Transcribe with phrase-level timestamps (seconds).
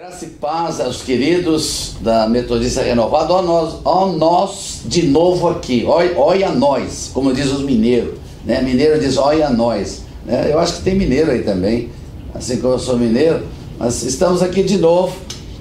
[0.00, 3.34] Graça e paz aos queridos da Metodista Renovada.
[3.34, 5.84] Ó nós, ó nós de novo aqui.
[5.86, 8.14] Olha, nós, como diz os mineiros.
[8.42, 8.62] Né?
[8.62, 10.04] Mineiro diz olha nós.
[10.24, 10.48] Né?
[10.50, 11.90] Eu acho que tem mineiro aí também,
[12.32, 13.42] assim como eu sou mineiro.
[13.78, 15.14] Mas estamos aqui de novo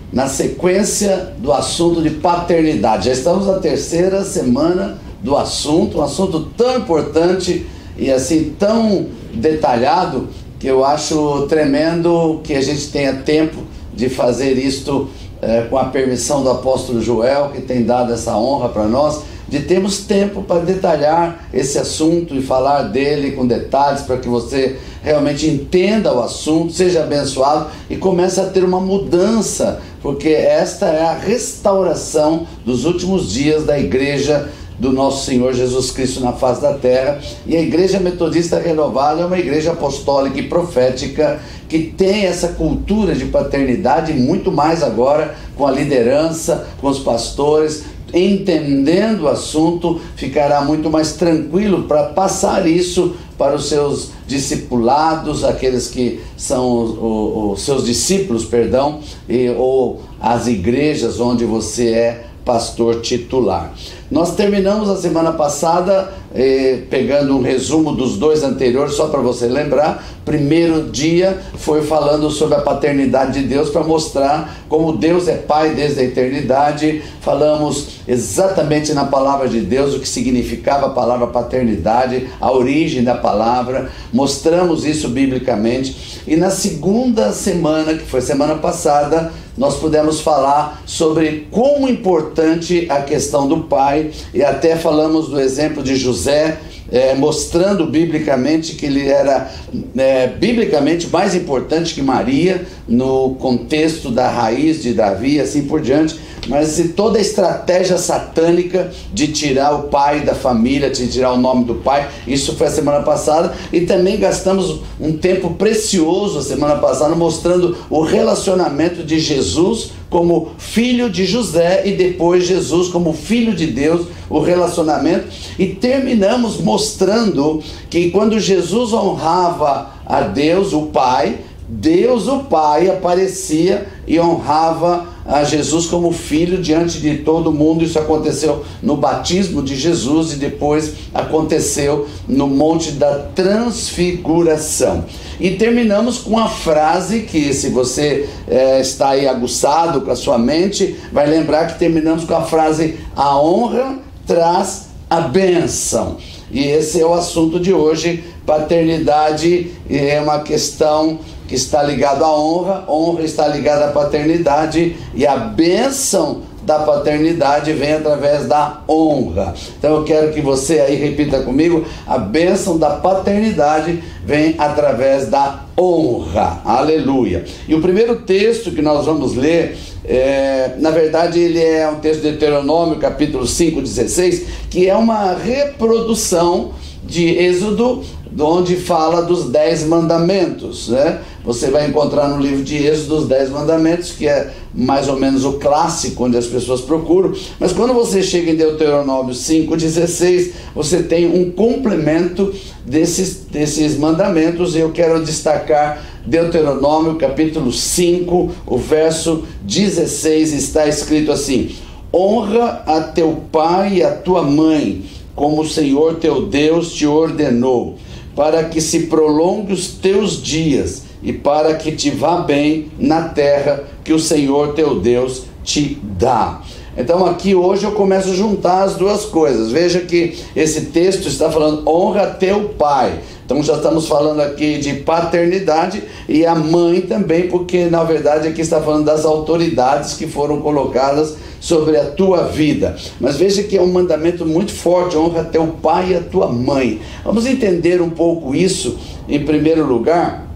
[0.09, 3.07] na sequência do assunto de paternidade.
[3.07, 7.67] Já estamos na terceira semana do assunto, um assunto tão importante
[7.97, 13.67] e assim tão detalhado que eu acho tremendo que a gente tenha tempo
[13.99, 15.09] de fazer isto
[15.41, 19.59] é, com a permissão do apóstolo Joel, que tem dado essa honra para nós, de
[19.59, 25.47] termos tempo para detalhar esse assunto e falar dele com detalhes para que você realmente
[25.47, 31.13] entenda o assunto, seja abençoado e comece a ter uma mudança, porque esta é a
[31.13, 37.19] restauração dos últimos dias da igreja do nosso Senhor Jesus Cristo na face da terra.
[37.45, 43.13] E a Igreja Metodista Renovada é uma igreja apostólica e profética que tem essa cultura
[43.13, 47.83] de paternidade, muito mais agora com a liderança, com os pastores,
[48.13, 55.87] entendendo o assunto, ficará muito mais tranquilo para passar isso para os seus discipulados, aqueles
[55.87, 63.73] que são os, seus discípulos, perdão, e, ou as igrejas onde você é pastor titular.
[64.11, 69.45] Nós terminamos a semana passada eh, pegando um resumo dos dois anteriores, só para você
[69.45, 70.03] lembrar.
[70.25, 75.75] Primeiro dia foi falando sobre a paternidade de Deus para mostrar como Deus é Pai
[75.75, 77.03] desde a eternidade.
[77.21, 83.13] Falamos exatamente na palavra de Deus o que significava a palavra paternidade, a origem da
[83.13, 83.91] palavra.
[84.11, 86.21] Mostramos isso biblicamente.
[86.27, 93.01] E na segunda semana, que foi semana passada, nós pudemos falar sobre como importante a
[93.01, 96.57] questão do pai e até falamos do exemplo de José,
[96.91, 99.51] é, mostrando biblicamente que ele era
[99.97, 105.81] é, biblicamente mais importante que Maria no contexto da raiz de Davi e assim por
[105.81, 106.19] diante.
[106.47, 111.65] Mas toda a estratégia satânica de tirar o pai da família, de tirar o nome
[111.65, 116.77] do pai, isso foi a semana passada, e também gastamos um tempo precioso a semana
[116.77, 123.53] passada mostrando o relacionamento de Jesus como filho de José e depois Jesus como filho
[123.53, 125.27] de Deus, o relacionamento,
[125.57, 131.39] e terminamos mostrando que quando Jesus honrava a Deus, o Pai,
[131.71, 137.83] Deus, o Pai, aparecia e honrava a Jesus como filho diante de todo mundo.
[137.83, 145.05] Isso aconteceu no batismo de Jesus e depois aconteceu no Monte da Transfiguração.
[145.39, 150.39] E terminamos com a frase que, se você é, está aí aguçado com a sua
[150.39, 156.17] mente, vai lembrar que terminamos com a frase: a honra traz a bênção.
[156.51, 158.23] E esse é o assunto de hoje.
[158.43, 165.25] Paternidade é uma questão que está ligado à honra, honra está ligada à paternidade e
[165.25, 169.55] a bênção da paternidade vem através da honra.
[169.79, 175.65] Então eu quero que você aí repita comigo: a bênção da paternidade vem através da
[175.75, 176.61] honra.
[176.63, 177.43] Aleluia.
[177.67, 182.21] E o primeiro texto que nós vamos ler, é, na verdade, ele é um texto
[182.21, 186.73] de Deuteronômio, capítulo 5, 16, que é uma reprodução
[187.03, 188.03] de Êxodo
[188.37, 191.19] onde fala dos dez mandamentos, né?
[191.43, 195.45] Você vai encontrar no livro de Êxodo os dez mandamentos, que é mais ou menos
[195.45, 201.27] o clássico onde as pessoas procuram, mas quando você chega em Deuteronômio 5,16, você tem
[201.27, 202.53] um complemento
[202.85, 211.31] desses, desses mandamentos, e eu quero destacar Deuteronômio capítulo 5, o verso 16, está escrito
[211.31, 211.71] assim:
[212.13, 215.03] Honra a teu pai e a tua mãe,
[215.35, 217.97] como o Senhor teu Deus te ordenou
[218.39, 223.83] para que se prolongue os teus dias e para que te vá bem na terra
[224.01, 226.61] que o Senhor teu Deus te dá.
[226.97, 229.73] Então aqui hoje eu começo a juntar as duas coisas.
[229.73, 233.19] Veja que esse texto está falando honra teu pai.
[233.49, 238.61] Então já estamos falando aqui de paternidade e a mãe também, porque na verdade aqui
[238.61, 242.95] está falando das autoridades que foram colocadas sobre a tua vida.
[243.19, 247.01] Mas veja que é um mandamento muito forte: honra teu pai e a tua mãe.
[247.25, 250.47] Vamos entender um pouco isso em primeiro lugar.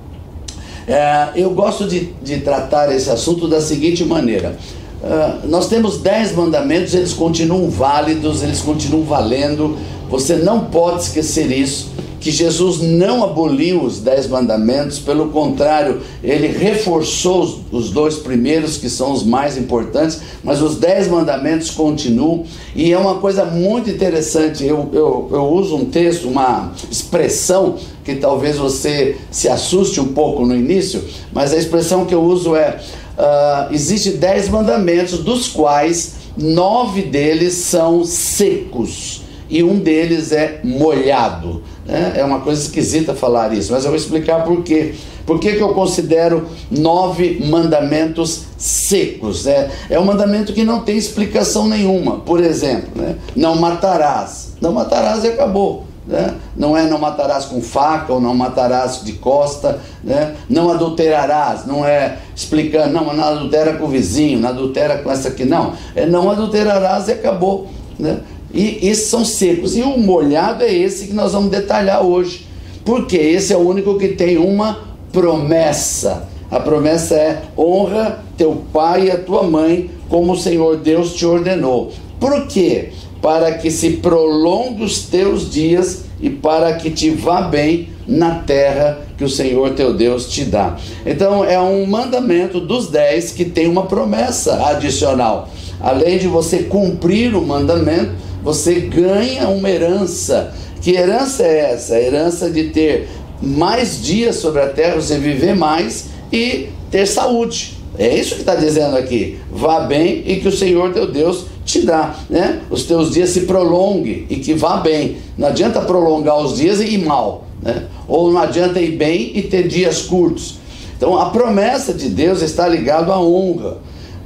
[0.87, 4.55] É, eu gosto de, de tratar esse assunto da seguinte maneira.
[5.03, 9.77] Uh, nós temos dez mandamentos, eles continuam válidos, eles continuam valendo.
[10.09, 11.91] Você não pode esquecer isso
[12.23, 18.77] que Jesus não aboliu os dez mandamentos, pelo contrário, ele reforçou os, os, dois primeiros,
[18.77, 23.89] que são os mais importantes, mas os dez mandamentos continuam, e é uma coisa muito
[23.89, 24.63] interessante.
[24.63, 27.75] Eu, eu, eu uso um texto, uma expressão
[28.05, 31.03] que talvez você se assuste um pouco no início,
[31.33, 32.79] mas a expressão que eu uso é:
[33.17, 41.61] uh, existem dez mandamentos, dos quais nove deles são secos e um deles é molhado.
[41.85, 42.13] Né?
[42.17, 44.95] É uma coisa esquisita falar isso, mas eu vou explicar por quê.
[45.25, 49.47] Por que, que eu considero nove mandamentos secos?
[49.47, 52.19] É, é um mandamento que não tem explicação nenhuma.
[52.19, 53.15] Por exemplo, né?
[53.35, 54.53] não matarás.
[54.59, 55.85] Não matarás e acabou.
[56.05, 56.35] Né?
[56.55, 60.35] Não é não matarás com faca ou não matarás de costa, né?
[60.49, 65.29] não adulterarás, não é explicando, não, não adultera com o vizinho, não adultera com essa
[65.29, 65.73] aqui, não.
[65.95, 67.67] É não adulterarás e acabou.
[67.97, 68.19] Né?
[68.53, 69.75] E esses são secos.
[69.75, 72.47] E o molhado é esse que nós vamos detalhar hoje.
[72.85, 74.79] Porque esse é o único que tem uma
[75.11, 76.27] promessa.
[76.51, 81.25] A promessa é: honra teu pai e a tua mãe, como o Senhor Deus te
[81.25, 81.91] ordenou.
[82.19, 82.91] Por quê?
[83.23, 88.99] Para que se prolongue os teus dias e para que te vá bem na terra
[89.17, 90.77] que o Senhor teu Deus te dá.
[91.05, 95.49] Então é um mandamento dos dez que tem uma promessa adicional.
[95.79, 98.11] Além de você cumprir o mandamento,
[98.43, 100.53] você ganha uma herança.
[100.81, 101.95] Que herança é essa?
[101.95, 103.07] A herança de ter
[103.41, 107.72] mais dias sobre a terra, você viver mais e ter saúde.
[107.97, 109.39] É isso que está dizendo aqui.
[109.51, 112.61] Vá bem e que o Senhor teu Deus te dá, né?
[112.69, 115.17] Os teus dias se prolonguem e que vá bem.
[115.37, 117.85] Não adianta prolongar os dias e ir mal, né?
[118.07, 120.55] Ou não adianta ir bem e ter dias curtos.
[120.97, 123.77] Então a promessa de Deus está ligada à honra.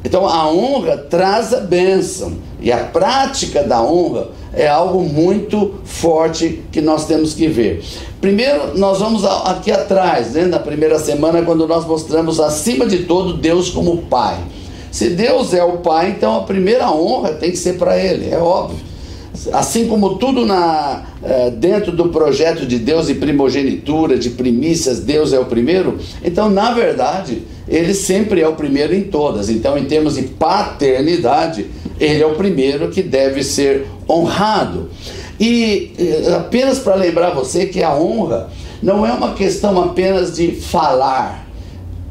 [0.04, 2.34] Então a honra traz a bênção
[2.68, 7.82] e a prática da honra é algo muito forte que nós temos que ver.
[8.20, 13.38] Primeiro, nós vamos aqui atrás, né, na primeira semana, quando nós mostramos acima de todo
[13.38, 14.38] Deus como Pai.
[14.92, 18.38] Se Deus é o Pai, então a primeira honra tem que ser para Ele, é
[18.38, 18.80] óbvio.
[19.54, 25.32] Assim como tudo na, é, dentro do projeto de Deus de primogenitura, de primícias, Deus
[25.32, 29.50] é o primeiro, então, na verdade, ele sempre é o primeiro em todas.
[29.50, 31.68] Então, em termos de paternidade,
[32.00, 34.90] ele é o primeiro que deve ser honrado.
[35.40, 38.50] E eh, apenas para lembrar você que a honra
[38.82, 41.48] não é uma questão apenas de falar.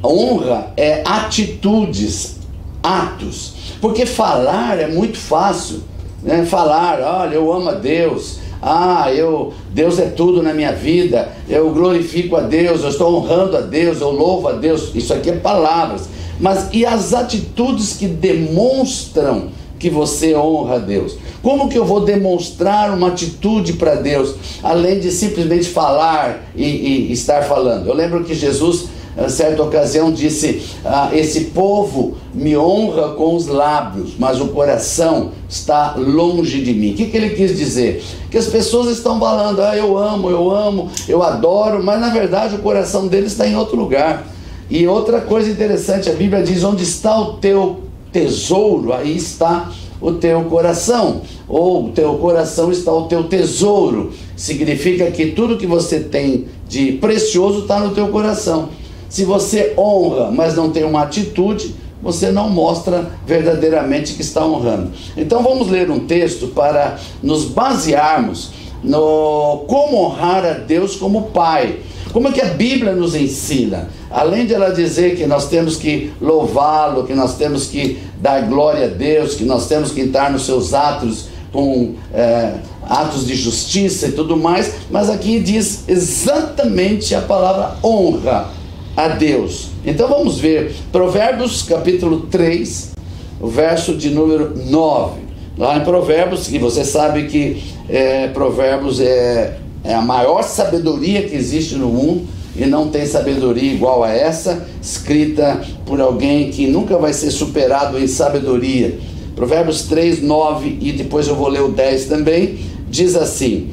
[0.04, 2.36] Honra é atitudes,
[2.82, 3.54] atos.
[3.80, 5.82] Porque falar é muito fácil.
[6.22, 6.44] Né?
[6.44, 11.70] Falar, olha, eu amo a Deus, ah, eu, Deus é tudo na minha vida, eu
[11.72, 14.90] glorifico a Deus, eu estou honrando a Deus, eu louvo a Deus.
[14.94, 16.08] Isso aqui é palavras.
[16.40, 21.16] Mas e as atitudes que demonstram que você honra a Deus?
[21.42, 27.12] Como que eu vou demonstrar uma atitude para Deus, além de simplesmente falar e, e
[27.12, 27.88] estar falando?
[27.88, 28.88] Eu lembro que Jesus
[29.18, 35.32] em certa ocasião disse: ah, Esse povo me honra com os lábios, mas o coração
[35.48, 36.92] está longe de mim.
[36.92, 38.04] O que, que ele quis dizer?
[38.30, 42.56] Que as pessoas estão falando: Ah, eu amo, eu amo, eu adoro, mas na verdade
[42.56, 44.26] o coração deles está em outro lugar.
[44.68, 47.85] E outra coisa interessante: a Bíblia diz: Onde está o teu
[48.16, 49.70] tesouro, aí está
[50.00, 54.10] o teu coração, ou o teu coração está o teu tesouro.
[54.34, 58.70] Significa que tudo que você tem de precioso está no teu coração.
[59.10, 64.92] Se você honra, mas não tem uma atitude, você não mostra verdadeiramente que está honrando.
[65.14, 68.50] Então vamos ler um texto para nos basearmos
[68.82, 71.80] no como honrar a Deus como Pai.
[72.12, 73.90] Como é que a Bíblia nos ensina?
[74.16, 78.86] Além de ela dizer que nós temos que louvá-lo, que nós temos que dar glória
[78.86, 82.54] a Deus, que nós temos que entrar nos seus atos com é,
[82.88, 88.48] atos de justiça e tudo mais, mas aqui diz exatamente a palavra honra
[88.96, 89.68] a Deus.
[89.84, 92.92] Então vamos ver Provérbios capítulo 3,
[93.38, 95.20] o verso de número 9.
[95.58, 101.36] Lá em Provérbios, que você sabe que é, Provérbios é, é a maior sabedoria que
[101.36, 106.96] existe no mundo e não tem sabedoria igual a essa, escrita por alguém que nunca
[106.96, 108.98] vai ser superado em sabedoria.
[109.34, 112.58] Provérbios 3, 9 e depois eu vou ler o 10 também,
[112.88, 113.70] diz assim: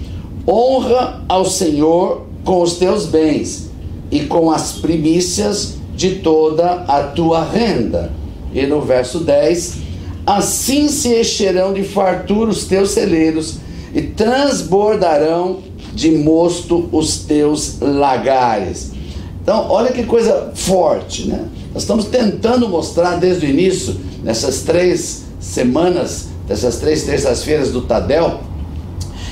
[0.48, 3.70] Honra ao Senhor com os teus bens
[4.12, 8.12] e com as primícias de toda a tua renda.
[8.54, 9.78] E no verso 10:
[10.26, 13.56] Assim se encherão de fartura os teus celeiros
[13.96, 15.60] e transbordarão
[15.94, 18.92] de mosto os teus lagares.
[19.42, 21.46] Então, olha que coisa forte, né?
[21.74, 28.40] Nós estamos tentando mostrar desde o início, nessas três semanas, dessas três terças-feiras do Tadel,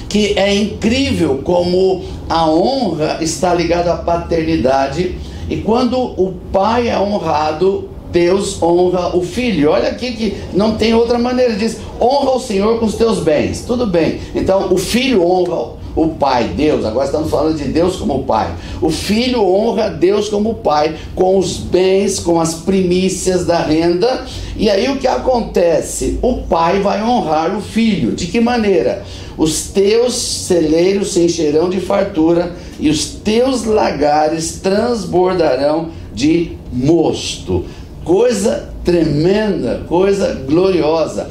[0.09, 5.15] que é incrível como a honra está ligada à paternidade
[5.49, 9.71] e quando o pai é honrado, Deus honra o filho.
[9.71, 11.55] Olha aqui que não tem outra maneira.
[11.55, 13.63] Diz: honra o Senhor com os teus bens.
[13.65, 14.19] Tudo bem.
[14.35, 16.85] Então o filho honra o pai, Deus.
[16.85, 18.53] Agora estamos falando de Deus como pai.
[18.81, 24.25] O filho honra Deus como pai com os bens, com as primícias da renda.
[24.55, 26.19] E aí o que acontece?
[26.21, 28.11] O pai vai honrar o filho.
[28.11, 29.03] De que maneira?
[29.37, 37.65] Os teus celeiros se encherão de fartura e os teus lagares transbordarão de mosto.
[38.03, 41.29] Coisa tremenda, coisa gloriosa,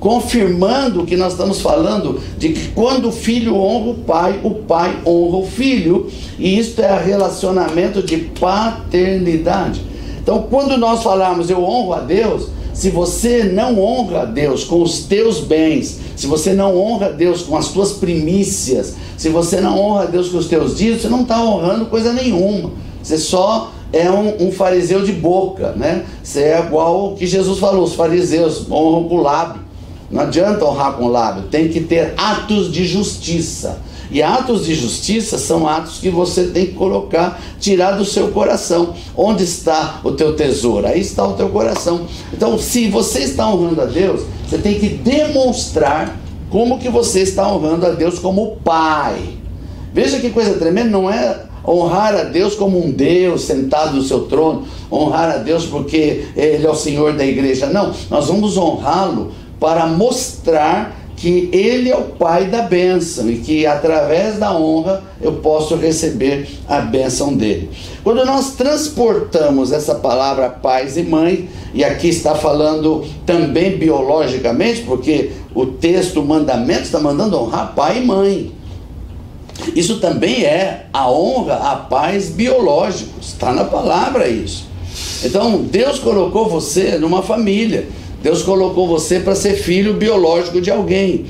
[0.00, 4.50] confirmando o que nós estamos falando de que quando o filho honra o pai, o
[4.50, 9.82] pai honra o filho, e isto é relacionamento de paternidade.
[10.22, 14.82] Então, quando nós falamos eu honro a Deus, se você não honra a Deus com
[14.82, 19.60] os teus bens, se você não honra a Deus com as tuas primícias, se você
[19.60, 22.70] não honra a Deus com os teus dias, você não está honrando coisa nenhuma.
[23.02, 26.04] Você só é um, um, fariseu de boca, né?
[26.22, 29.62] Você é igual o que Jesus falou, os fariseus honram com o lábio.
[30.10, 33.80] Não adianta honrar com o lábio, tem que ter atos de justiça.
[34.10, 38.94] E atos de justiça são atos que você tem que colocar, tirar do seu coração.
[39.14, 40.86] Onde está o teu tesouro?
[40.86, 42.06] Aí está o teu coração.
[42.32, 46.18] Então, se você está honrando a Deus, você tem que demonstrar
[46.48, 49.18] como que você está honrando a Deus como Pai.
[49.92, 54.20] Veja que coisa tremenda, não é honrar a Deus como um Deus sentado no seu
[54.26, 57.66] trono, honrar a Deus porque Ele é o Senhor da igreja.
[57.66, 63.66] Não, nós vamos honrá-lo para mostrar que Ele é o Pai da bênção e que
[63.66, 67.70] através da honra eu posso receber a bênção dele.
[68.04, 75.32] Quando nós transportamos essa palavra pais e mãe, e aqui está falando também biologicamente, porque
[75.54, 78.52] o texto, o mandamento, está mandando honrar pai e mãe.
[79.74, 84.66] Isso também é a honra a pais biológicos, está na palavra isso.
[85.24, 87.88] Então, Deus colocou você numa família,
[88.22, 91.26] Deus colocou você para ser filho biológico de alguém.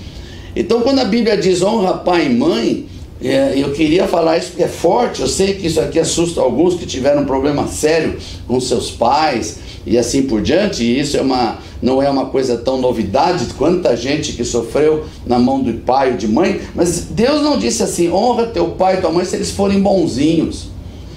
[0.55, 2.87] Então, quando a Bíblia diz honra pai e mãe,
[3.23, 5.21] é, eu queria falar isso porque é forte.
[5.21, 8.17] Eu sei que isso aqui assusta alguns que tiveram um problema sério
[8.47, 10.83] com seus pais e assim por diante.
[10.83, 13.47] E isso é uma, não é uma coisa tão novidade.
[13.57, 16.61] Quanta gente que sofreu na mão do pai ou de mãe.
[16.75, 20.69] Mas Deus não disse assim: honra teu pai e tua mãe se eles forem bonzinhos.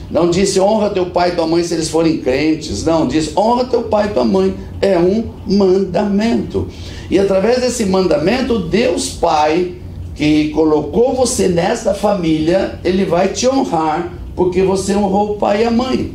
[0.09, 2.83] Não disse honra teu pai e tua mãe se eles forem crentes.
[2.83, 4.53] Não, disse honra teu pai e tua mãe.
[4.81, 6.67] É um mandamento.
[7.09, 9.75] E através desse mandamento, Deus Pai
[10.15, 15.65] que colocou você nessa família, ele vai te honrar, porque você honrou o pai e
[15.65, 16.11] a mãe,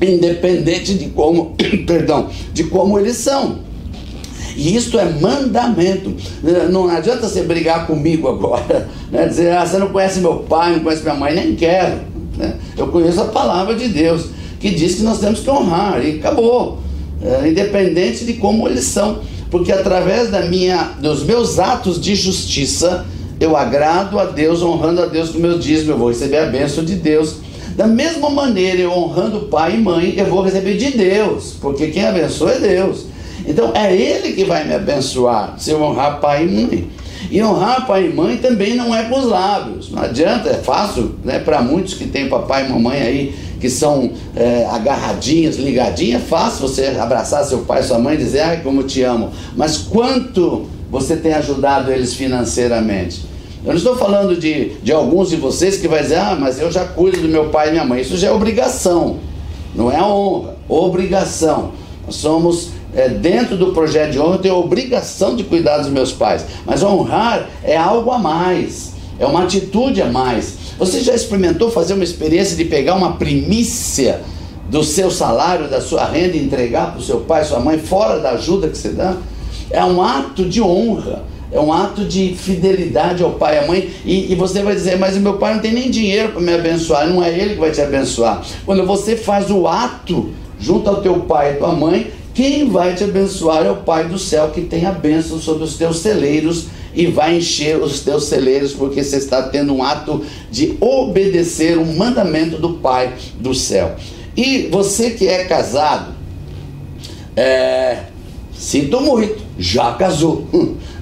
[0.00, 1.54] independente de como,
[1.86, 3.66] perdão, de como eles são.
[4.56, 6.14] E isto é mandamento.
[6.70, 9.28] Não adianta você brigar comigo agora, né?
[9.28, 12.00] dizer, ah, você não conhece meu pai, não conhece minha mãe, nem quero.
[12.36, 12.54] Né?
[12.76, 14.26] Eu conheço a palavra de Deus,
[14.58, 16.78] que diz que nós temos que honrar, e acabou.
[17.22, 19.20] É, independente de como eles são.
[19.50, 23.06] Porque através da minha, dos meus atos de justiça,
[23.38, 26.84] eu agrado a Deus, honrando a Deus com meu dízimo, eu vou receber a bênção
[26.84, 27.36] de Deus.
[27.76, 32.06] Da mesma maneira, eu honrando pai e mãe, eu vou receber de Deus, porque quem
[32.06, 33.04] abençoa é Deus.
[33.46, 36.90] Então é Ele que vai me abençoar, se eu honrar pai e mãe.
[37.30, 41.16] E honrar pai e mãe também não é com os lábios, não adianta, é fácil,
[41.22, 41.38] né?
[41.38, 46.68] Para muitos que têm papai e mamãe aí, que são é, agarradinhos, ligadinhos, é fácil
[46.68, 49.30] você abraçar seu pai sua mãe e dizer, ai, como te amo.
[49.54, 53.35] Mas quanto você tem ajudado eles financeiramente.
[53.66, 56.70] Eu não estou falando de, de alguns de vocês que vai dizer, ah, mas eu
[56.70, 58.00] já cuido do meu pai e minha mãe.
[58.00, 59.18] Isso já é obrigação,
[59.74, 61.72] não é honra, obrigação.
[62.06, 65.88] Nós somos, é, dentro do projeto de honra, eu tenho a obrigação de cuidar dos
[65.88, 66.46] meus pais.
[66.64, 70.54] Mas honrar é algo a mais, é uma atitude a mais.
[70.78, 74.20] Você já experimentou fazer uma experiência de pegar uma primícia
[74.70, 78.20] do seu salário, da sua renda e entregar para o seu pai, sua mãe, fora
[78.20, 79.16] da ajuda que você dá?
[79.70, 81.24] É um ato de honra,
[81.56, 83.90] é um ato de fidelidade ao pai e à mãe.
[84.04, 86.52] E, e você vai dizer, mas o meu pai não tem nem dinheiro para me
[86.52, 88.44] abençoar, não é ele que vai te abençoar.
[88.64, 93.02] Quando você faz o ato junto ao teu pai e tua mãe, quem vai te
[93.02, 97.06] abençoar é o Pai do céu que tem a bênção sobre os teus celeiros e
[97.06, 102.58] vai encher os teus celeiros porque você está tendo um ato de obedecer um mandamento
[102.58, 103.96] do Pai do céu.
[104.36, 106.12] E você que é casado,
[107.34, 108.00] é,
[108.58, 110.46] sinto muito, já casou.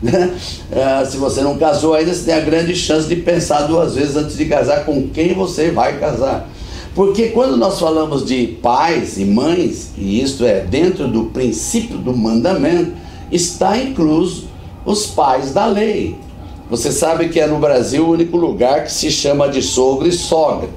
[0.02, 0.37] Né?
[0.70, 4.14] É, se você não casou ainda, você tem a grande chance de pensar duas vezes
[4.16, 6.46] antes de casar com quem você vai casar.
[6.94, 12.14] Porque quando nós falamos de pais e mães, e isto é dentro do princípio do
[12.14, 12.92] mandamento,
[13.32, 14.49] está incluso
[14.84, 16.18] os pais da lei.
[16.70, 20.12] Você sabe que é no Brasil o único lugar que se chama de sogro e
[20.12, 20.68] sogra.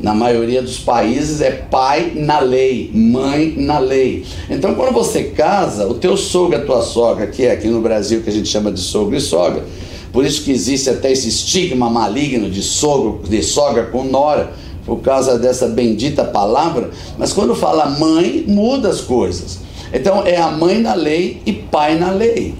[0.00, 4.24] Na maioria dos países é pai na lei, mãe na lei.
[4.48, 7.80] Então, quando você casa, o teu sogro e a tua sogra, que é aqui no
[7.80, 9.64] Brasil que a gente chama de sogro e sogra,
[10.12, 14.52] Por isso que existe até esse estigma maligno de sogro, de sogra com nora,
[14.86, 16.90] por causa dessa bendita palavra.
[17.18, 19.58] Mas quando fala mãe, muda as coisas.
[19.92, 22.54] Então é a mãe na lei e pai na lei.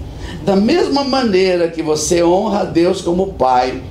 [0.45, 3.81] Da mesma maneira que você honra a Deus como pai,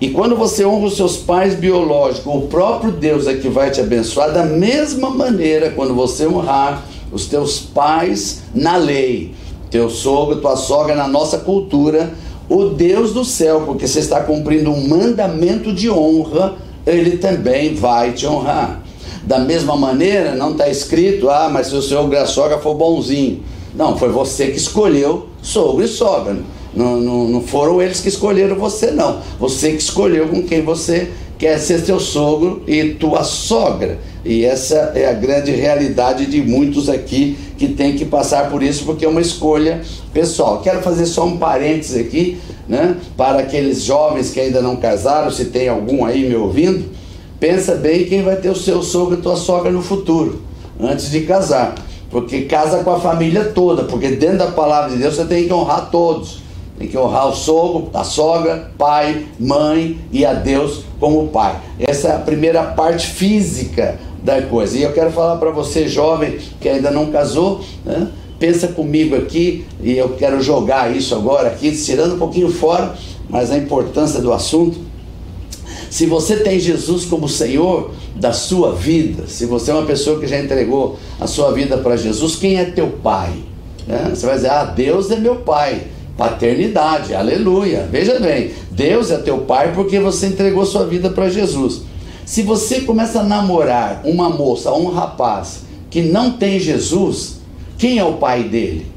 [0.00, 3.80] e quando você honra os seus pais biológicos, o próprio Deus é que vai te
[3.80, 4.32] abençoar.
[4.32, 9.34] Da mesma maneira, quando você honrar os teus pais na lei,
[9.70, 12.12] teu sogro, tua sogra na nossa cultura,
[12.48, 18.12] o Deus do céu, porque você está cumprindo um mandamento de honra, ele também vai
[18.12, 18.82] te honrar.
[19.24, 23.42] Da mesma maneira, não está escrito, ah, mas se o seu a sogra for bonzinho.
[23.74, 26.38] Não, foi você que escolheu sogro e sogra.
[26.78, 29.20] Não, não, não foram eles que escolheram você, não.
[29.40, 33.98] Você que escolheu com quem você quer ser seu sogro e tua sogra.
[34.24, 38.84] E essa é a grande realidade de muitos aqui que tem que passar por isso,
[38.84, 39.80] porque é uma escolha
[40.12, 40.60] pessoal.
[40.60, 45.46] Quero fazer só um parênteses aqui, né, para aqueles jovens que ainda não casaram, se
[45.46, 46.90] tem algum aí me ouvindo,
[47.40, 50.42] pensa bem quem vai ter o seu sogro e tua sogra no futuro,
[50.80, 51.74] antes de casar.
[52.08, 55.52] Porque casa com a família toda, porque dentro da palavra de Deus você tem que
[55.52, 56.47] honrar todos.
[56.78, 61.58] Tem que honrar o sogro, a sogra, pai, mãe e a Deus como pai.
[61.78, 64.78] Essa é a primeira parte física da coisa.
[64.78, 68.08] E eu quero falar para você, jovem, que ainda não casou, né?
[68.38, 72.94] pensa comigo aqui, e eu quero jogar isso agora aqui, tirando um pouquinho fora,
[73.28, 74.78] mas a importância do assunto.
[75.90, 80.26] Se você tem Jesus como Senhor da sua vida, se você é uma pessoa que
[80.26, 83.32] já entregou a sua vida para Jesus, quem é teu pai?
[83.86, 84.12] Né?
[84.14, 85.82] Você vai dizer, ah, Deus é meu pai.
[86.18, 87.88] Paternidade, aleluia.
[87.88, 91.82] Veja bem, Deus é teu pai porque você entregou sua vida para Jesus.
[92.26, 97.36] Se você começa a namorar uma moça ou um rapaz que não tem Jesus,
[97.78, 98.88] quem é o pai dele?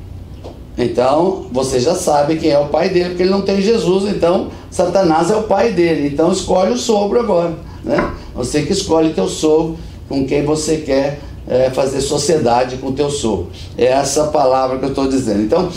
[0.75, 4.47] Então, você já sabe quem é o pai dele, porque ele não tem Jesus, então
[4.71, 6.07] Satanás é o pai dele.
[6.07, 8.15] Então, escolhe o sogro agora, né?
[8.33, 9.77] Você que escolhe teu sogro
[10.09, 13.49] com quem você quer é, fazer sociedade com teu sogro.
[13.77, 15.43] É essa palavra que eu estou dizendo.
[15.43, 15.69] Então,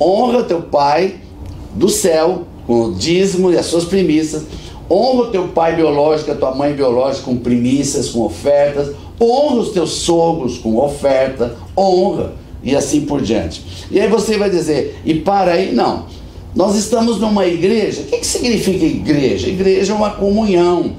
[0.00, 1.16] honra teu pai
[1.74, 4.44] do céu com o dízimo e as suas primícias.
[4.90, 8.94] Honra o teu pai biológico, a tua mãe biológica com primícias, com ofertas.
[9.20, 11.54] Honra os teus sogros com oferta.
[11.76, 12.32] Honra
[12.62, 13.62] e assim por diante.
[13.90, 16.06] E aí você vai dizer, e para aí, não.
[16.54, 18.02] Nós estamos numa igreja.
[18.02, 19.48] O que, que significa igreja?
[19.48, 20.92] Igreja é uma comunhão.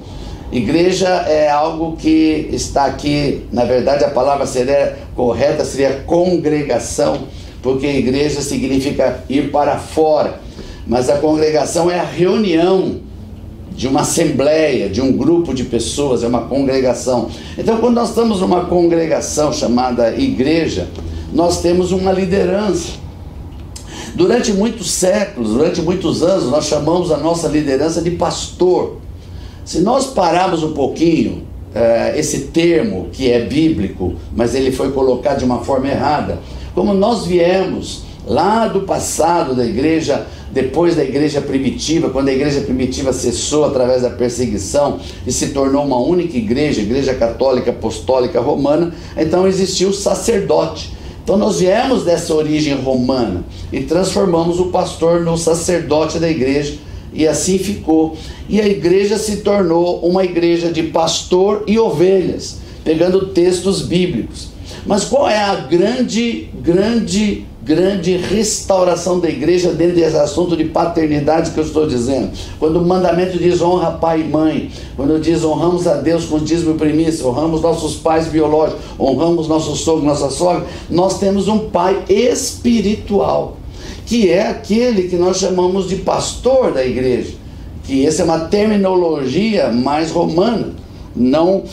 [0.51, 7.19] Igreja é algo que está aqui, na verdade a palavra seria correta seria congregação
[7.61, 10.39] porque igreja significa ir para fora,
[10.87, 12.99] mas a congregação é a reunião
[13.75, 17.29] de uma assembleia, de um grupo de pessoas, é uma congregação.
[17.57, 20.87] Então, quando nós estamos numa congregação chamada igreja,
[21.33, 22.99] nós temos uma liderança.
[24.13, 28.97] Durante muitos séculos, durante muitos anos, nós chamamos a nossa liderança de pastor.
[29.63, 31.43] Se nós pararmos um pouquinho
[31.73, 36.39] eh, esse termo que é bíblico, mas ele foi colocado de uma forma errada,
[36.73, 42.61] como nós viemos lá do passado da igreja, depois da igreja primitiva, quando a igreja
[42.61, 48.93] primitiva cessou através da perseguição e se tornou uma única igreja, igreja católica apostólica romana,
[49.17, 50.93] então existiu o sacerdote.
[51.23, 56.77] Então nós viemos dessa origem romana e transformamos o pastor no sacerdote da igreja
[57.13, 58.17] e assim ficou.
[58.49, 64.50] E a igreja se tornou uma igreja de pastor e ovelhas, pegando textos bíblicos.
[64.85, 71.51] Mas qual é a grande, grande, grande restauração da igreja dentro desse assunto de paternidade
[71.51, 72.31] que eu estou dizendo?
[72.59, 76.75] Quando o mandamento diz honra pai e mãe, quando diz honramos a Deus com dízimo
[76.75, 82.03] e primícia, honramos nossos pais biológicos, honramos nosso sogro, nossa sogra, nós temos um pai
[82.09, 83.57] espiritual,
[84.05, 87.33] que é aquele que nós chamamos de pastor da igreja,
[87.83, 90.81] que essa é uma terminologia mais romana
[91.15, 91.63] não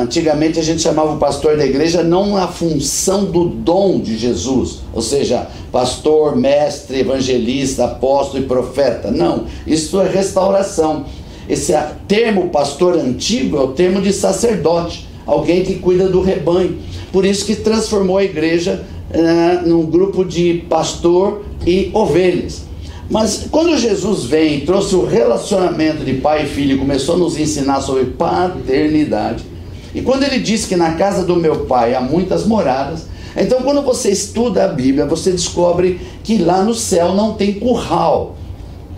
[0.00, 4.80] antigamente a gente chamava o pastor da igreja não na função do dom de Jesus,
[4.92, 9.10] ou seja, pastor, mestre, evangelista, apóstolo e profeta.
[9.10, 11.06] Não, isso é restauração.
[11.48, 11.72] Esse
[12.06, 16.78] termo pastor antigo é o termo de sacerdote, alguém que cuida do rebanho.
[17.10, 22.67] Por isso que transformou a igreja uh, num grupo de pastor e ovelhas.
[23.10, 27.38] Mas quando Jesus vem, trouxe o relacionamento de pai e filho e começou a nos
[27.38, 29.44] ensinar sobre paternidade,
[29.94, 33.82] e quando ele diz que na casa do meu pai há muitas moradas, então quando
[33.82, 38.36] você estuda a Bíblia, você descobre que lá no céu não tem curral.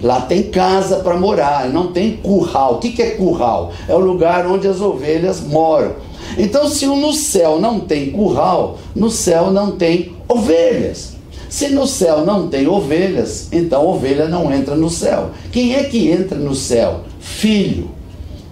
[0.02, 2.76] Lá tem casa para morar, não tem curral.
[2.76, 3.70] O que é curral?
[3.86, 5.96] É o lugar onde as ovelhas moram.
[6.38, 11.19] Então, se no céu não tem curral, no céu não tem ovelhas.
[11.50, 15.32] Se no céu não tem ovelhas, então ovelha não entra no céu.
[15.50, 17.00] Quem é que entra no céu?
[17.18, 17.90] Filho.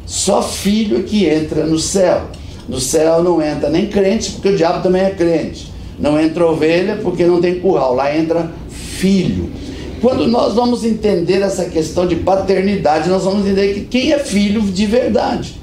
[0.04, 2.22] Só filho é que entra no céu.
[2.68, 5.72] No céu não entra nem crente, porque o diabo também é crente.
[5.96, 7.94] Não entra ovelha porque não tem curral.
[7.94, 9.48] Lá entra filho.
[10.00, 14.60] Quando nós vamos entender essa questão de paternidade, nós vamos entender que quem é filho
[14.62, 15.54] de verdade.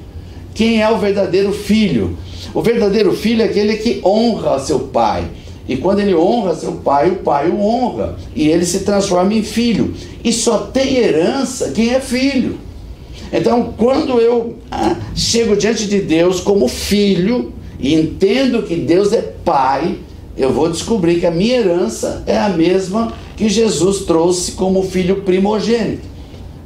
[0.53, 2.17] Quem é o verdadeiro filho?
[2.53, 5.25] O verdadeiro filho é aquele que honra seu pai.
[5.67, 8.15] E quando ele honra seu pai, o pai o honra.
[8.35, 9.93] E ele se transforma em filho.
[10.23, 12.57] E só tem herança quem é filho.
[13.33, 19.21] Então, quando eu ah, chego diante de Deus como filho e entendo que Deus é
[19.21, 19.97] pai,
[20.37, 25.21] eu vou descobrir que a minha herança é a mesma que Jesus trouxe como filho
[25.21, 26.15] primogênito.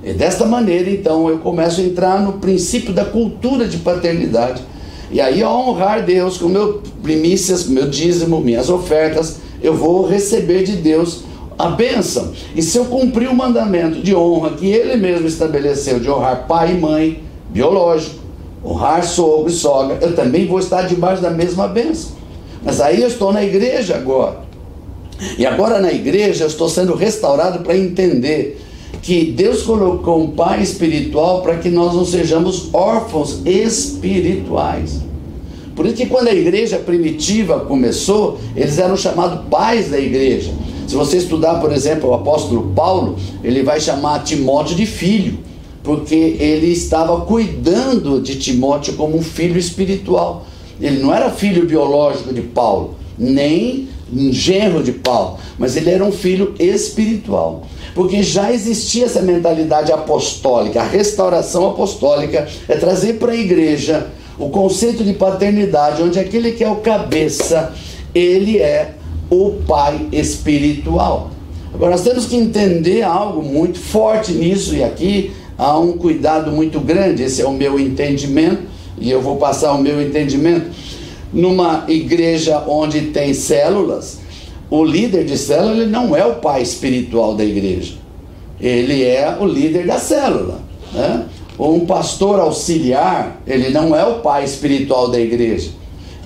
[0.03, 4.61] E desta maneira, então, eu começo a entrar no princípio da cultura de paternidade.
[5.11, 10.63] E aí, ao honrar Deus com meus primícias, meu dízimo, minhas ofertas, eu vou receber
[10.63, 11.23] de Deus
[11.57, 12.31] a bênção.
[12.55, 16.73] E se eu cumprir o mandamento de honra que ele mesmo estabeleceu, de honrar pai
[16.73, 18.19] e mãe, biológico,
[18.63, 22.11] honrar sogro e sogra, eu também vou estar debaixo da mesma bênção.
[22.63, 24.37] Mas aí eu estou na igreja agora.
[25.37, 28.61] E agora na igreja eu estou sendo restaurado para entender
[29.01, 35.01] que Deus colocou um pai espiritual para que nós não sejamos órfãos espirituais.
[35.75, 40.51] Por isso que quando a igreja primitiva começou, eles eram chamados pais da igreja.
[40.85, 45.39] Se você estudar, por exemplo, o apóstolo Paulo, ele vai chamar Timóteo de filho,
[45.83, 50.45] porque ele estava cuidando de Timóteo como um filho espiritual.
[50.81, 56.03] Ele não era filho biológico de Paulo, nem um genro de Paulo, mas ele era
[56.03, 57.65] um filho espiritual.
[57.99, 64.07] Porque já existia essa mentalidade apostólica, a restauração apostólica é trazer para a igreja
[64.37, 67.73] o conceito de paternidade, onde aquele que é o cabeça,
[68.15, 68.93] ele é
[69.29, 71.31] o pai espiritual.
[71.73, 76.79] Agora nós temos que entender algo muito forte nisso, e aqui há um cuidado muito
[76.79, 78.61] grande, esse é o meu entendimento,
[78.97, 80.67] e eu vou passar o meu entendimento.
[81.33, 84.19] Numa igreja onde tem células,
[84.69, 87.95] o líder de célula ele não é o pai espiritual da igreja.
[88.59, 90.59] Ele é o líder da célula.
[90.93, 91.25] Né?
[91.57, 95.71] Um pastor auxiliar, ele não é o pai espiritual da igreja.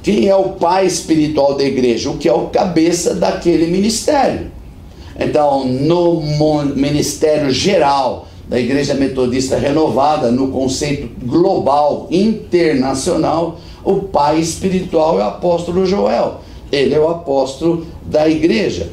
[0.01, 2.10] Quem é o pai espiritual da igreja?
[2.10, 4.51] O que é o cabeça daquele ministério.
[5.17, 6.21] Então, no
[6.75, 15.27] ministério geral da Igreja Metodista Renovada, no conceito global, internacional, o pai espiritual é o
[15.27, 16.41] apóstolo Joel.
[16.73, 18.89] Ele é o apóstolo da igreja.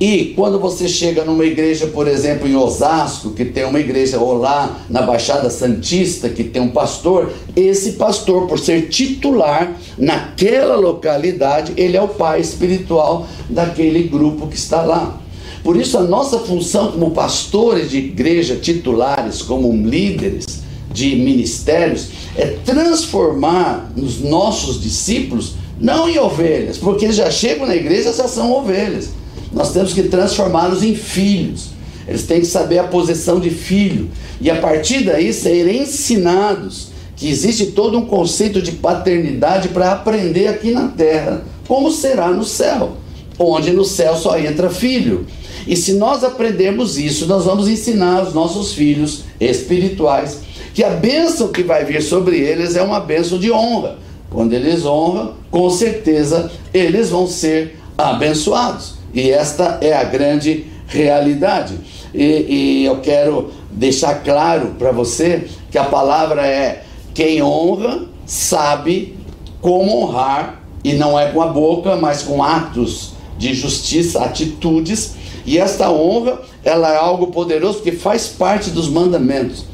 [0.00, 4.34] E quando você chega numa igreja, por exemplo, em Osasco, que tem uma igreja, ou
[4.36, 11.72] lá na Baixada Santista, que tem um pastor, esse pastor, por ser titular naquela localidade,
[11.76, 15.20] ele é o pai espiritual daquele grupo que está lá.
[15.62, 22.46] Por isso, a nossa função como pastores de igreja titulares, como líderes, de ministérios é
[22.64, 28.52] transformar os nossos discípulos não em ovelhas, porque eles já chegam na igreja já são
[28.52, 29.10] ovelhas.
[29.52, 31.70] Nós temos que transformá-los em filhos.
[32.06, 34.08] Eles têm que saber a posição de filho
[34.40, 40.46] e a partir daí serem ensinados que existe todo um conceito de paternidade para aprender
[40.48, 42.96] aqui na terra, como será no céu,
[43.38, 45.26] onde no céu só entra filho.
[45.66, 50.38] E se nós aprendermos isso, nós vamos ensinar os nossos filhos espirituais
[50.74, 53.98] que a bênção que vai vir sobre eles é uma bênção de honra.
[54.32, 58.94] Quando eles honram, com certeza eles vão ser abençoados.
[59.12, 61.78] E esta é a grande realidade.
[62.14, 69.18] E, e eu quero deixar claro para você que a palavra é: quem honra sabe
[69.60, 75.14] como honrar, e não é com a boca, mas com atos de justiça, atitudes.
[75.44, 79.64] E esta honra, ela é algo poderoso porque faz parte dos mandamentos.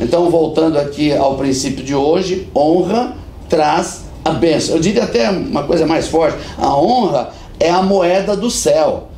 [0.00, 3.16] Então, voltando aqui ao princípio de hoje, honra
[3.48, 4.76] traz a bênção.
[4.76, 9.08] Eu diria até uma coisa mais forte: a honra é a moeda do céu.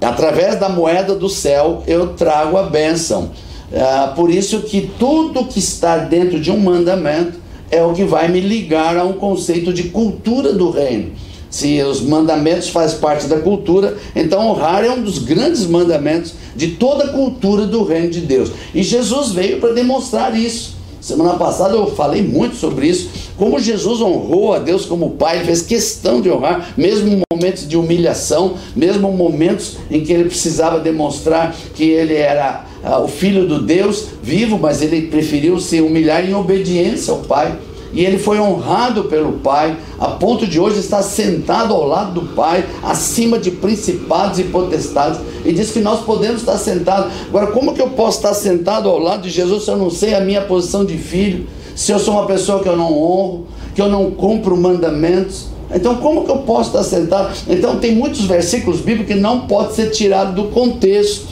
[0.00, 3.30] Através da moeda do céu eu trago a bênção.
[3.72, 7.38] É, por isso que tudo que está dentro de um mandamento
[7.70, 11.12] é o que vai me ligar a um conceito de cultura do reino.
[11.48, 16.68] Se os mandamentos fazem parte da cultura, então honrar é um dos grandes mandamentos de
[16.68, 18.50] toda a cultura do reino de Deus.
[18.74, 20.76] E Jesus veio para demonstrar isso.
[21.00, 23.08] Semana passada eu falei muito sobre isso,
[23.40, 27.66] como Jesus honrou a Deus como Pai, ele fez questão de honrar, mesmo em momentos
[27.66, 33.08] de humilhação, mesmo em momentos em que ele precisava demonstrar que ele era uh, o
[33.08, 37.58] filho do Deus vivo, mas ele preferiu se humilhar em obediência ao Pai.
[37.94, 42.34] e ele foi honrado pelo Pai, a ponto de hoje estar sentado ao lado do
[42.34, 47.10] Pai, acima de principados e potestades, e diz que nós podemos estar sentados.
[47.28, 50.12] Agora, como que eu posso estar sentado ao lado de Jesus se eu não sei
[50.12, 51.46] a minha posição de filho?
[51.80, 55.46] Se eu sou uma pessoa que eu não honro, que eu não cumpro mandamentos?
[55.74, 57.34] Então, como que eu posso estar sentado?
[57.48, 61.28] Então, tem muitos versículos bíblicos que não pode ser tirado do contexto.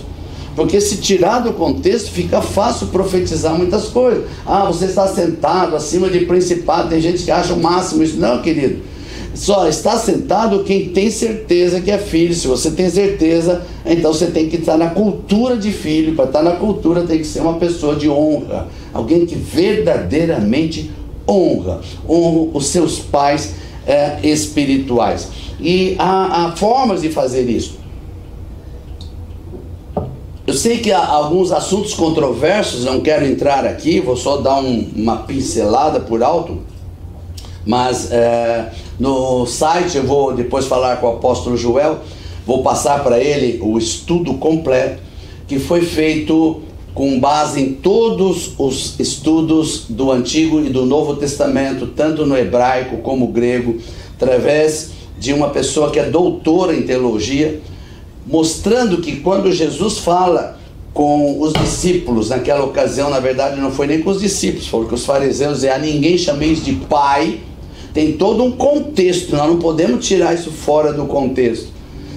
[0.56, 4.24] Porque se tirar do contexto, fica fácil profetizar muitas coisas.
[4.46, 6.88] Ah, você está sentado acima de principado.
[6.88, 8.16] Tem gente que acha o máximo isso.
[8.16, 8.80] Não, querido.
[9.38, 12.35] Só está sentado quem tem certeza que é filho.
[12.35, 16.16] Se você tem certeza, então você tem que estar na cultura de filho.
[16.16, 18.66] Para estar na cultura, tem que ser uma pessoa de honra.
[18.92, 20.90] Alguém que verdadeiramente
[21.27, 21.81] honra.
[22.09, 23.55] Honra os seus pais
[23.87, 25.29] é, espirituais.
[25.61, 27.79] E há, há formas de fazer isso.
[30.48, 34.88] Eu sei que há alguns assuntos controversos, não quero entrar aqui, vou só dar um,
[34.96, 36.59] uma pincelada por alto,
[37.68, 41.98] mas é, no site eu vou depois falar com o apóstolo Joel,
[42.46, 45.02] vou passar para ele o estudo completo
[45.46, 46.62] que foi feito
[46.94, 52.98] com base em todos os estudos do Antigo e do Novo Testamento, tanto no hebraico
[52.98, 53.76] como grego,
[54.16, 57.61] através de uma pessoa que é doutora em teologia
[58.28, 60.59] mostrando que quando Jesus fala
[60.92, 64.94] com os discípulos, naquela ocasião, na verdade, não foi nem com os discípulos, foi com
[64.94, 67.40] os fariseus, e a ninguém chameis de pai,
[67.98, 71.66] tem todo um contexto, nós não podemos tirar isso fora do contexto.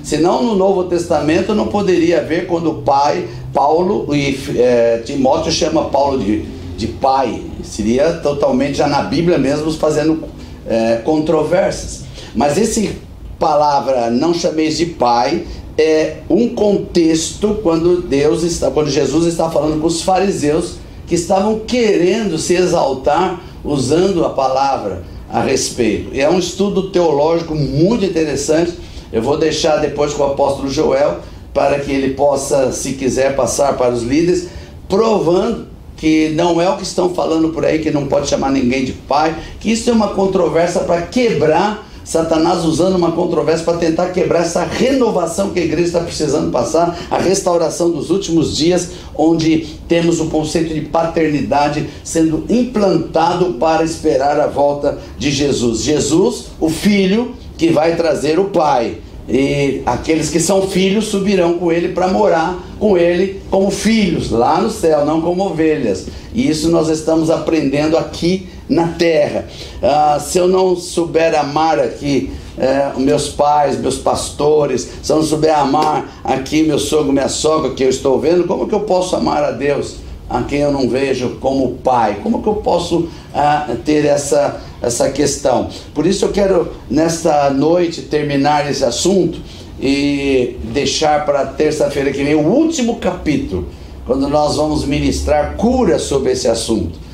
[0.04, 5.86] Senão no Novo Testamento não poderia haver quando o pai, Paulo e é, Timóteo chama
[5.86, 6.44] Paulo de,
[6.78, 7.42] de pai.
[7.64, 10.24] Seria totalmente já na Bíblia mesmo fazendo
[10.68, 12.04] é, controvérsias.
[12.36, 13.00] Mas esse
[13.40, 15.48] palavra não chameis de pai
[15.80, 20.76] é um contexto quando Deus está, quando Jesus está falando com os fariseus
[21.08, 26.14] que estavam querendo se exaltar usando a palavra a respeito.
[26.14, 28.74] E é um estudo teológico muito interessante.
[29.12, 31.20] Eu vou deixar depois com o apóstolo Joel
[31.54, 34.48] para que ele possa, se quiser, passar para os líderes,
[34.88, 35.68] provando
[35.98, 38.94] que não é o que estão falando por aí, que não pode chamar ninguém de
[38.94, 44.42] pai, que isso é uma controvérsia para quebrar Satanás usando uma controvérsia para tentar quebrar
[44.42, 50.20] essa renovação que a igreja está precisando passar, a restauração dos últimos dias, onde temos
[50.20, 55.84] o conceito de paternidade sendo implantado para esperar a volta de Jesus.
[55.84, 58.98] Jesus, o filho que vai trazer o pai.
[59.30, 64.60] E aqueles que são filhos subirão com ele para morar com ele como filhos lá
[64.60, 66.08] no céu, não como ovelhas.
[66.34, 69.46] E isso nós estamos aprendendo aqui na terra.
[69.84, 75.24] Ah, se eu não souber amar aqui é, meus pais, meus pastores, se eu não
[75.24, 79.16] souber amar aqui meu sogro, minha sogra que eu estou vendo, como que eu posso
[79.16, 79.98] amar a Deus
[80.30, 82.20] a quem eu não vejo como pai?
[82.24, 85.70] Como que eu posso ah, ter essa, essa questão?
[85.94, 89.40] Por isso eu quero nesta noite terminar esse assunto
[89.82, 93.68] e deixar para terça-feira que vem o último capítulo,
[94.06, 97.11] quando nós vamos ministrar cura sobre esse assunto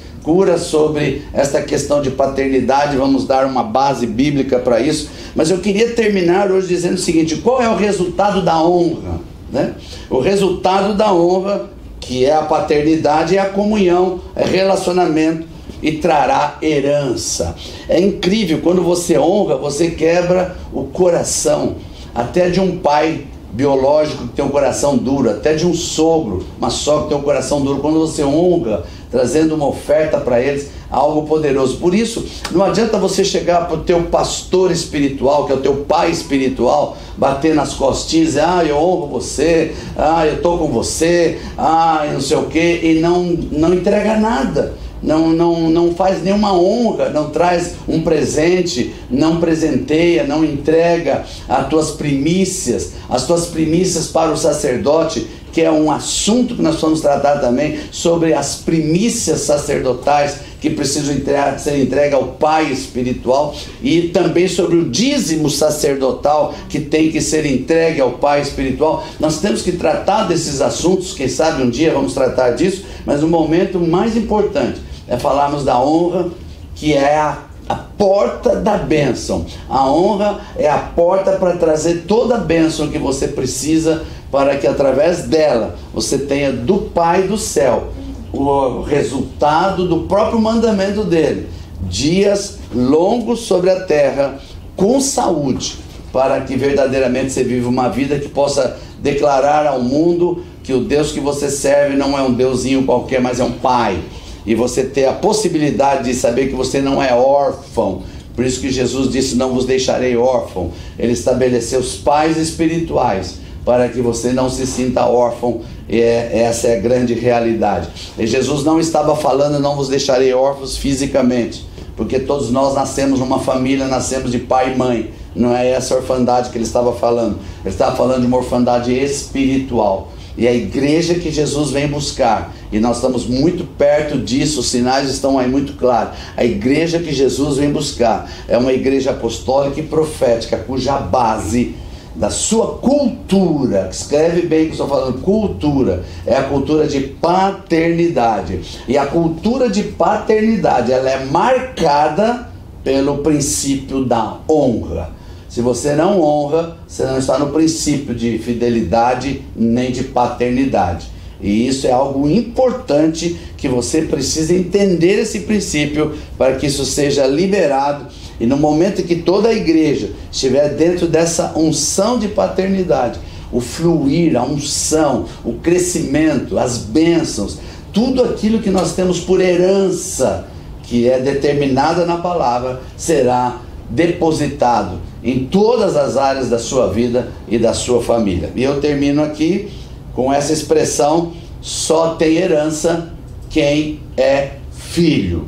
[0.57, 5.09] sobre esta questão de paternidade, vamos dar uma base bíblica para isso.
[5.33, 9.21] Mas eu queria terminar hoje dizendo o seguinte: qual é o resultado da honra?
[9.51, 9.73] Né?
[10.09, 15.47] O resultado da honra, que é a paternidade, é a comunhão, é relacionamento
[15.81, 17.55] e trará herança.
[17.87, 21.75] É incrível, quando você honra, você quebra o coração,
[22.13, 26.69] até de um pai biológico que tem um coração duro, até de um sogro, uma
[26.69, 27.79] sogra que tem um coração duro.
[27.79, 31.77] Quando você honra, trazendo uma oferta para eles, algo poderoso.
[31.77, 35.75] Por isso, não adianta você chegar para o teu pastor espiritual, que é o teu
[35.87, 41.39] pai espiritual, bater nas costinhas, e, ah, eu honro você, ah, eu estou com você,
[41.57, 44.73] ah, não sei o quê, e não, não entrega nada.
[45.01, 51.67] Não, não, não faz nenhuma honra, não traz um presente, não presenteia, não entrega as
[51.67, 57.01] tuas primícias, as tuas primícias para o sacerdote, que é um assunto que nós vamos
[57.01, 64.09] tratar também sobre as primícias sacerdotais que precisam entregar, ser entregue ao Pai espiritual e
[64.09, 69.03] também sobre o dízimo sacerdotal que tem que ser entregue ao Pai espiritual.
[69.19, 73.27] Nós temos que tratar desses assuntos, quem sabe um dia vamos tratar disso, mas o
[73.27, 76.29] momento mais importante é falarmos da honra,
[76.75, 79.45] que é a a porta da bênção.
[79.69, 84.67] A honra é a porta para trazer toda a bênção que você precisa para que
[84.67, 87.89] através dela você tenha do Pai do céu
[88.33, 91.47] o resultado do próprio mandamento dele,
[91.81, 94.39] dias longos sobre a terra
[94.75, 95.77] com saúde,
[96.11, 101.11] para que verdadeiramente você viva uma vida que possa declarar ao mundo que o Deus
[101.11, 103.99] que você serve não é um deusinho qualquer, mas é um Pai.
[104.45, 108.03] e você ter a possibilidade de saber que você não é órfão.
[108.33, 110.71] Por isso que Jesus disse: Não vos deixarei órfão.
[110.97, 115.59] Ele estabeleceu os pais espirituais para que você não se sinta órfão.
[115.89, 117.89] É, essa é a grande realidade.
[118.17, 123.39] E Jesus não estava falando: Não vos deixarei órfãos fisicamente, porque todos nós nascemos numa
[123.39, 125.11] família, nascemos de pai e mãe.
[125.35, 127.39] Não é essa orfandade que ele estava falando.
[127.63, 130.13] Ele estava falando de uma orfandade espiritual.
[130.37, 135.09] E a igreja que Jesus vem buscar, e nós estamos muito perto disso, os sinais
[135.09, 136.17] estão aí muito claros.
[136.37, 141.75] A igreja que Jesus vem buscar é uma igreja apostólica e profética, cuja base
[142.17, 148.59] da sua cultura, escreve bem que estou falando, cultura, é a cultura de paternidade.
[148.87, 152.49] E a cultura de paternidade, ela é marcada
[152.83, 155.11] pelo princípio da honra.
[155.47, 161.07] Se você não honra, você não está no princípio de fidelidade nem de paternidade.
[161.39, 167.27] E isso é algo importante que você precisa entender esse princípio para que isso seja
[167.27, 168.07] liberado.
[168.39, 173.19] E no momento que toda a igreja estiver dentro dessa unção de paternidade,
[173.51, 177.57] o fluir, a unção, o crescimento, as bênçãos,
[177.93, 180.47] tudo aquilo que nós temos por herança,
[180.83, 187.57] que é determinada na palavra, será depositado em todas as áreas da sua vida e
[187.57, 188.51] da sua família.
[188.55, 189.69] E eu termino aqui
[190.13, 193.09] com essa expressão: só tem herança
[193.49, 195.47] quem é filho.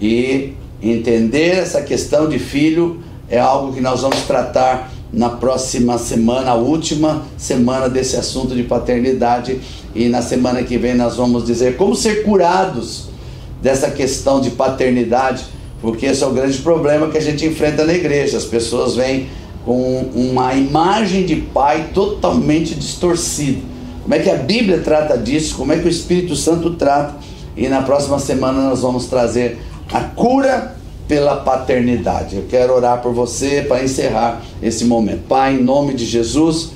[0.00, 6.52] E entender essa questão de filho é algo que nós vamos tratar na próxima semana,
[6.52, 9.60] a última semana desse assunto de paternidade.
[9.94, 13.08] E na semana que vem nós vamos dizer como ser curados
[13.60, 15.44] dessa questão de paternidade
[15.80, 18.36] porque esse é o grande problema que a gente enfrenta na igreja.
[18.36, 19.28] As pessoas vêm
[19.64, 23.60] com uma imagem de pai totalmente distorcida.
[24.02, 25.56] Como é que a Bíblia trata disso?
[25.56, 27.16] Como é que o Espírito Santo trata?
[27.56, 29.58] E na próxima semana nós vamos trazer
[29.92, 30.76] a cura
[31.08, 32.36] pela paternidade.
[32.36, 35.26] Eu quero orar por você para encerrar esse momento.
[35.28, 36.70] Pai, em nome de Jesus,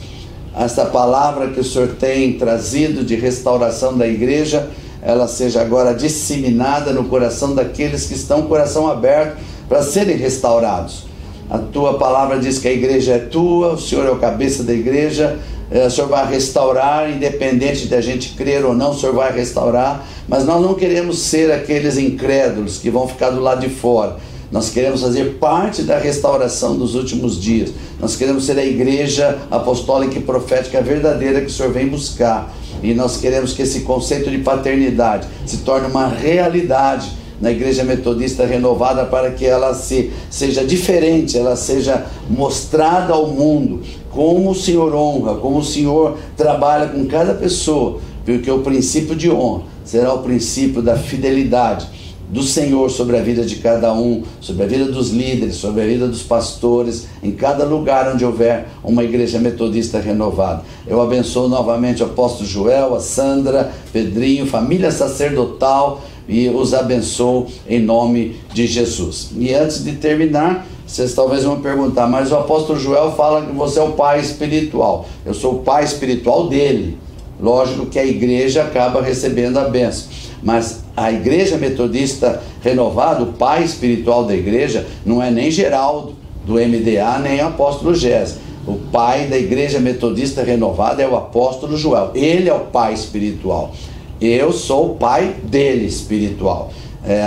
[0.56, 4.68] essa palavra que o Senhor tem trazido de restauração da igreja
[5.04, 9.36] ela seja agora disseminada no coração daqueles que estão com o coração aberto
[9.68, 11.04] para serem restaurados.
[11.50, 14.72] A tua palavra diz que a igreja é tua, o Senhor é o cabeça da
[14.72, 15.38] igreja,
[15.80, 20.06] o Senhor vai restaurar, independente de a gente crer ou não, o Senhor vai restaurar,
[20.28, 24.16] mas nós não queremos ser aqueles incrédulos que vão ficar do lado de fora.
[24.52, 27.72] Nós queremos fazer parte da restauração dos últimos dias.
[27.98, 32.54] Nós queremos ser a igreja apostólica e profética verdadeira que o Senhor vem buscar.
[32.80, 37.10] E nós queremos que esse conceito de paternidade se torne uma realidade
[37.40, 43.82] na igreja metodista renovada para que ela se, seja diferente, ela seja mostrada ao mundo
[44.14, 49.30] como o Senhor honra, como o Senhor trabalha com cada pessoa, porque o princípio de
[49.30, 51.86] honra será o princípio da fidelidade
[52.28, 55.86] do Senhor sobre a vida de cada um, sobre a vida dos líderes, sobre a
[55.86, 60.62] vida dos pastores, em cada lugar onde houver uma igreja metodista renovada.
[60.86, 67.80] Eu abençoo novamente o apóstolo Joel, a Sandra, Pedrinho, família sacerdotal e os abençoo em
[67.80, 69.30] nome de Jesus.
[69.36, 73.78] E antes de terminar, vocês talvez vão perguntar, mas o apóstolo Joel fala que você
[73.78, 75.06] é o pai espiritual.
[75.24, 76.98] Eu sou o pai espiritual dele.
[77.40, 80.08] Lógico que a igreja acaba recebendo a benção.
[80.42, 86.54] Mas a igreja metodista renovada, o pai espiritual da igreja, não é nem Geraldo do
[86.54, 88.36] MDA, nem o apóstolo Gés.
[88.66, 92.10] O pai da igreja metodista renovada é o apóstolo Joel.
[92.14, 93.72] Ele é o pai espiritual.
[94.20, 96.70] Eu sou o pai dele espiritual.
[97.04, 97.20] É,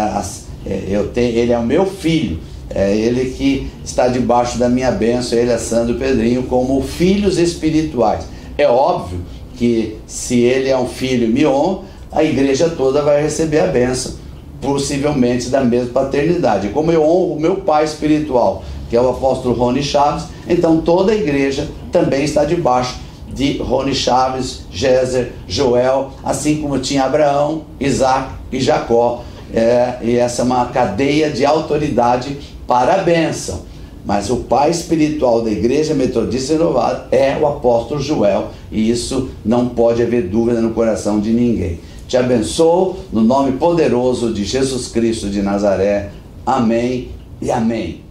[0.66, 2.40] é, eu tenho, ele é o meu filho.
[2.70, 8.26] É ele que está debaixo da minha bênção, ele é Sandro Pedrinho, como filhos espirituais.
[8.58, 9.20] É óbvio
[9.56, 11.80] que se ele é um filho mion,
[12.12, 14.14] a igreja toda vai receber a benção,
[14.62, 16.70] possivelmente da mesma paternidade.
[16.70, 21.12] Como eu honro o meu pai espiritual, que é o apóstolo Rony Chaves, então toda
[21.12, 22.96] a igreja também está debaixo
[23.32, 29.24] de Rony Chaves, Gézer, Joel, assim como tinha Abraão, Isaac e Jacó.
[29.54, 33.62] É, e essa é uma cadeia de autoridade para a bênção.
[34.06, 39.68] Mas o pai espiritual da igreja metodista renovada é o apóstolo Joel, e isso não
[39.68, 41.80] pode haver dúvida no coração de ninguém.
[42.08, 46.12] Te abençoo no nome poderoso de Jesus Cristo de Nazaré.
[46.46, 47.10] Amém
[47.42, 48.07] e amém.